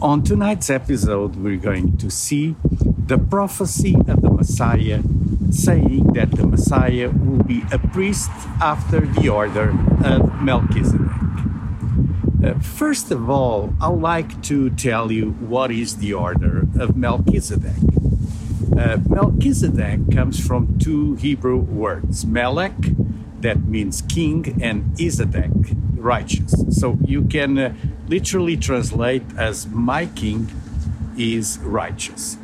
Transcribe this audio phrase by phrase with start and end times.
[0.00, 2.54] On tonight's episode, we're going to see
[3.06, 5.02] the prophecy of the Messiah
[5.50, 8.30] saying that the Messiah will be a priest
[8.60, 9.70] after the order
[10.04, 11.10] of Melchizedek.
[12.44, 17.82] Uh, first of all, I'd like to tell you what is the order of Melchizedek.
[18.78, 22.76] Uh, Melchizedek comes from two Hebrew words, Melech,
[23.40, 26.54] that means king, and tzedeq, righteous.
[26.70, 27.74] So you can uh,
[28.08, 30.50] literally translate as my king
[31.16, 32.38] is righteous.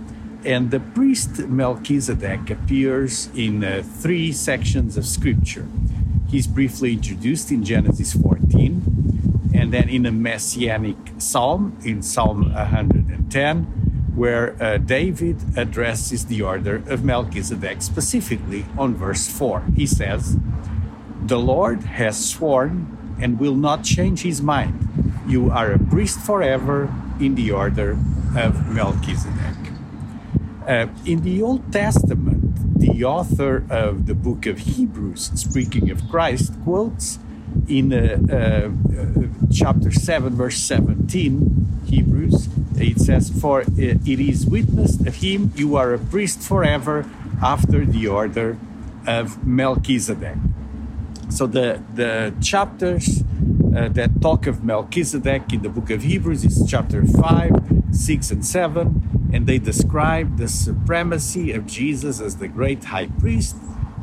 [0.45, 5.67] And the priest Melchizedek appears in uh, three sections of scripture.
[6.29, 13.65] He's briefly introduced in Genesis 14, and then in a messianic psalm, in Psalm 110,
[14.15, 19.63] where uh, David addresses the order of Melchizedek specifically on verse 4.
[19.75, 20.37] He says,
[21.27, 25.04] the Lord has sworn and will not change his mind.
[25.27, 27.99] You are a priest forever in the order
[28.37, 29.57] of Melchizedek.
[30.67, 36.53] Uh, in the Old Testament, the author of the book of Hebrews, speaking of Christ,
[36.65, 37.19] quotes
[37.69, 45.17] in uh, uh, chapter 7, verse 17, Hebrews, it says, For it is witnessed of
[45.17, 47.09] him, you are a priest forever
[47.43, 48.59] after the order
[49.07, 50.37] of Melchizedek.
[51.29, 53.25] So the the chapters
[53.75, 57.53] uh, that talk of Melchizedek in the book of Hebrews is chapter five,
[57.91, 63.57] six, and seven, and they describe the supremacy of Jesus as the great high priest,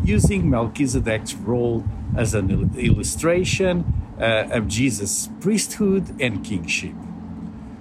[0.03, 3.85] using Melchizedek's role as an illustration
[4.19, 6.94] uh, of Jesus' priesthood and kingship.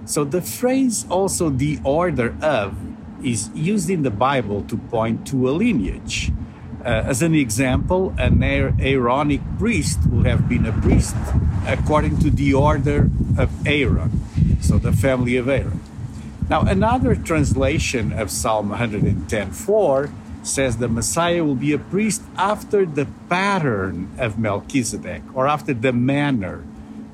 [0.05, 2.75] So the phrase also the order of
[3.23, 6.31] is used in the Bible to point to a lineage.
[6.83, 11.15] Uh, as an example, an Aaronic priest will have been a priest
[11.67, 14.09] according to the order of Aaron,
[14.61, 15.79] so the family of Aaron.
[16.49, 20.09] Now, another translation of Psalm 110:4
[20.41, 25.93] says the Messiah will be a priest after the pattern of Melchizedek or after the
[25.93, 26.63] manner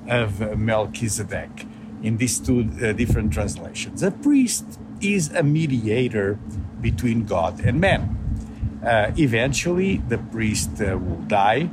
[0.07, 1.67] of Melchizedek
[2.01, 4.01] in these two uh, different translations.
[4.01, 6.39] A priest is a mediator
[6.79, 8.26] between God and man.
[8.85, 11.69] Uh, eventually, the priest uh, will die,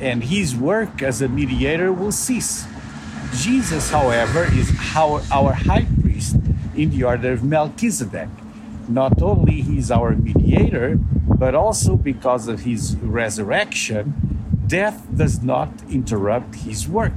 [0.00, 2.66] and his work as a mediator will cease.
[3.34, 6.36] Jesus, however, is our, our high priest
[6.74, 8.28] in the order of Melchizedek.
[8.88, 14.14] Not only he is our mediator, but also because of his resurrection,
[14.66, 17.12] death does not interrupt his work.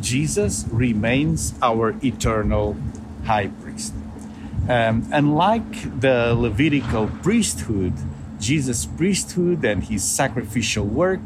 [0.00, 2.76] Jesus remains our eternal
[3.24, 3.94] high priest.
[4.68, 7.92] Um, unlike the Levitical priesthood,
[8.42, 11.20] Jesus' priesthood and his sacrificial work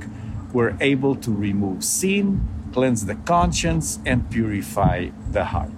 [0.52, 5.72] were able to remove sin, cleanse the conscience, and purify the heart.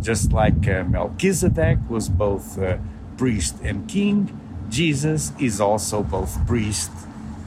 [0.00, 2.78] Just like uh, Melchizedek was both uh,
[3.18, 4.32] priest and king,
[4.70, 6.90] Jesus is also both priest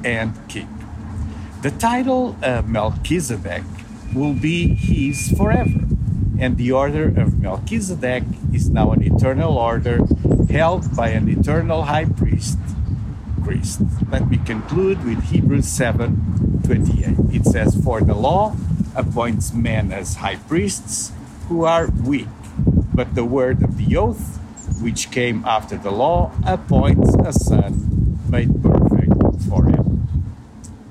[0.06, 0.70] and king.
[1.64, 3.64] The title uh, Melchizedek
[4.14, 5.81] will be his forever,
[6.38, 10.00] and the order of Melchizedek is now an eternal order
[10.50, 12.58] held by an eternal high priest
[13.49, 13.81] priest.
[14.11, 17.33] Let me conclude with Hebrews 7 28.
[17.33, 18.55] It says, For the law
[18.95, 21.11] appoints men as high priests
[21.47, 22.27] who are weak,
[22.93, 24.37] but the word of the oath,
[24.83, 29.17] which came after the law, appoints a son made perfect
[29.49, 29.97] forever.